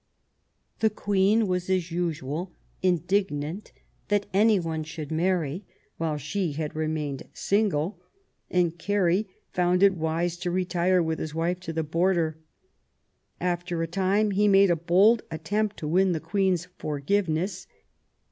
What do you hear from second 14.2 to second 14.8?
he made a